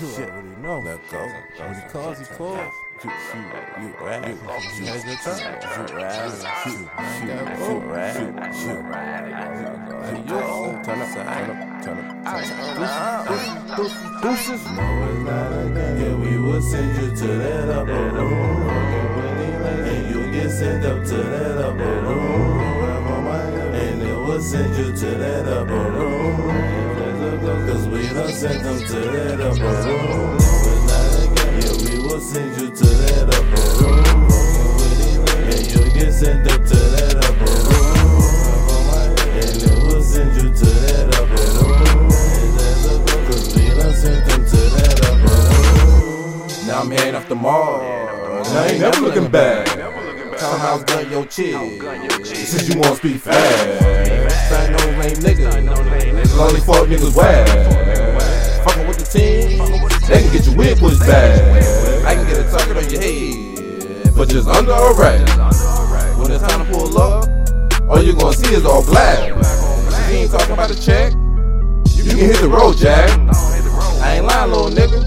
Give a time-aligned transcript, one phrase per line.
[0.00, 0.78] You already know.
[0.78, 1.18] Let go.
[1.56, 2.72] When he calls, he calls.
[3.02, 3.44] Shoot, shoot,
[3.82, 4.26] you rap.
[4.26, 5.36] You had your turn.
[5.36, 6.12] shoot, rap.
[6.30, 6.88] Shoot, shoot,
[7.58, 8.16] shoot, rap.
[8.16, 10.06] Shoot, Shoot, rap.
[10.06, 14.22] Hey, yo, turn up, turn up, turn up, turn up.
[14.22, 14.64] Deuces.
[14.64, 15.96] No, it's not a game.
[16.00, 18.68] Yeah, we will send you to that upper room.
[18.68, 22.60] And you you get sent up to that upper room.
[23.74, 26.25] And it will send you to that upper room.
[28.26, 30.34] Done sent them to that upper room.
[30.34, 31.30] It's not.
[31.62, 34.26] Yeah, we will send you to that upper room.
[35.46, 38.82] And you get sent up to that upper room.
[39.30, 42.10] And it will send you to that upper room.
[43.28, 45.38] Cause we done sent them to that upper
[45.86, 46.66] room.
[46.66, 47.80] Now I'm heading off the mall.
[47.80, 49.68] I ain't never looking back.
[50.36, 51.54] Townhouse gun your chick.
[52.26, 54.48] Since you wanna speak fast.
[54.48, 55.46] Sign no lame nigga.
[56.40, 57.85] Only fuck niggas whack.
[59.16, 59.58] Team.
[60.08, 61.40] They can get your wig pushed back.
[62.04, 64.14] I can get a target on your head.
[64.14, 65.24] But just under arrest.
[66.18, 67.28] When it's time to pull up,
[67.88, 69.28] all you gonna see is all black.
[69.28, 73.10] You ain't talking about a check, you can hit the road, Jack.
[74.02, 75.00] I ain't lying, little nigga.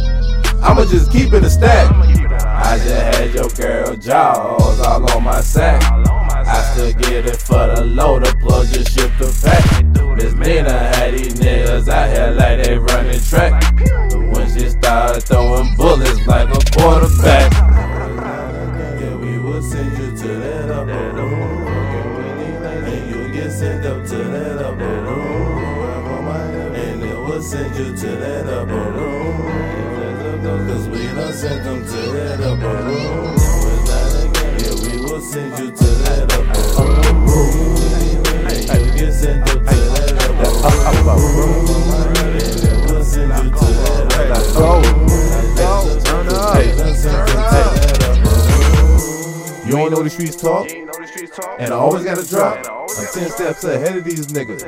[0.61, 1.92] I'ma just keep it a stack.
[1.92, 5.81] I just had your girl jaws all on my sack.
[5.83, 8.69] I still get it for the loader, plug
[24.08, 26.28] to that upper room.
[26.75, 29.38] And it will send you to that upper room.
[30.67, 33.36] Cause we done sent them to that upper room.
[34.59, 37.75] Yeah, we will send you to that upper room.
[38.47, 40.17] And you get sent up to that
[40.66, 41.66] upper room.
[42.66, 44.95] It will send you to that upper room.
[49.66, 50.67] You ain't know the streets talk,
[51.59, 52.65] and I always gotta drop.
[52.67, 54.64] I'm 10 steps ahead of these niggas,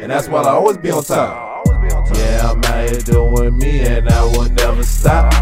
[0.00, 1.66] and that's why I always be on top.
[2.14, 5.32] Yeah, I'm out here doing me, and I will never stop.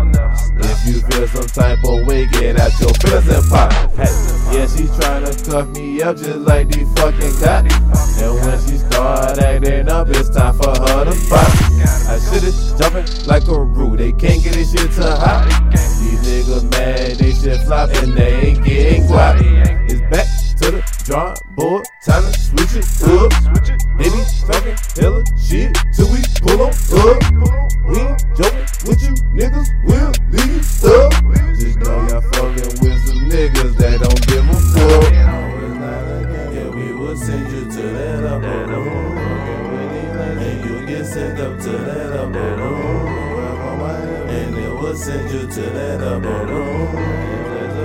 [0.56, 3.72] If you feel some type of way, get out your and pop.
[3.98, 8.20] Yeah, she tryna cuff me up just like these fucking cops.
[8.20, 11.64] And when she start acting up, it's time for her to pop.
[12.08, 15.70] I is jumping like a root, they can't get this shit to hot.
[15.70, 19.40] These niggas mad, they shit flop, and they ain't getting guap.
[19.90, 20.33] It's back
[21.04, 23.30] drawing board, time to switch it up.
[23.98, 27.20] They be talking hella shit till we pull on up.
[27.84, 31.12] We ain't joking with you niggas, we'll leave you stuck.
[31.58, 35.12] Just know y'all fucking with some niggas that don't give a fuck.
[36.54, 39.18] Yeah, we will send you to that upper room.
[39.18, 43.08] And you get sent up to that upper room.
[44.30, 47.33] And it will send you to that upper room.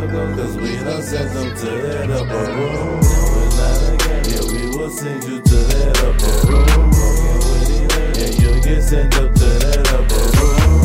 [0.09, 2.99] Cause we done sent them to that upper room.
[4.25, 6.89] Yeah, we will send you to that upper room.
[8.17, 10.81] And you get sent up to that upper room.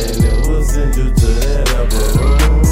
[0.00, 2.64] And it will send you to that upper room.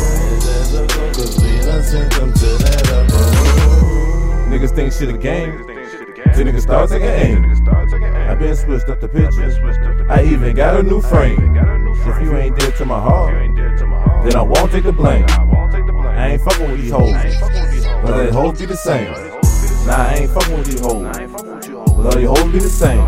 [1.13, 4.51] Cause we done sent them to that upper room.
[4.51, 5.59] Niggas think shit a game.
[6.33, 7.45] Till niggas start taking aim.
[8.29, 9.59] I been switched up the pictures.
[10.09, 11.55] I even got a new frame.
[11.55, 13.35] If you ain't dead to my heart,
[14.25, 15.25] then I won't take the blame.
[15.29, 17.13] I ain't fucking with these hoes.
[18.03, 19.13] But they hoes be the same.
[19.87, 21.07] Nah, I ain't fucking with these hoes.
[21.97, 23.07] But all these hoes be the same.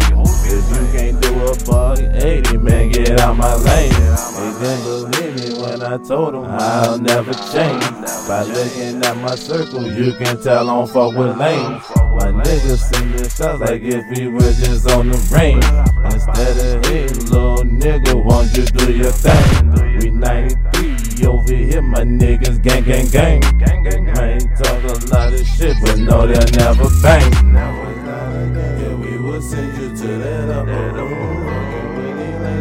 [0.52, 3.92] If you can't do a buck 80, man, get out my lane.
[3.92, 7.84] They didn't believe me when I told them I'll never change.
[8.26, 11.82] By looking at my circle, you can tell I don't fuck with lanes.
[11.96, 15.64] My niggas send the shots like if we were just on the range.
[16.12, 19.70] Instead of hating, little nigga, won't you do your thing?
[20.00, 20.89] We 93
[21.26, 23.40] over here, my niggas gang, gang, gang.
[23.58, 24.14] Gang, gang, gang.
[24.14, 27.32] Man, talk a lot of shit, but no, they'll never bang.
[27.54, 31.48] Yeah, we will send you to that upper room.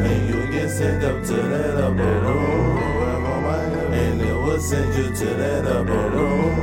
[0.05, 3.93] And you get sent up to that upper room.
[3.93, 6.55] And it will send you to that upper room.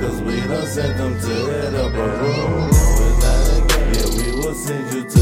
[0.00, 2.70] Cause we done sent them to that upper room.
[3.94, 5.13] Yeah, we will send you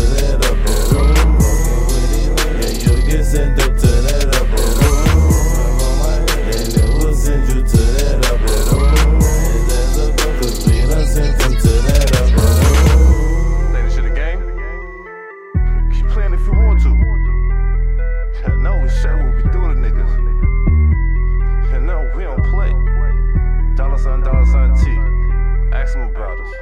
[25.94, 26.54] About us.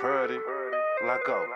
[0.00, 0.40] Curdy,
[1.04, 1.46] let go.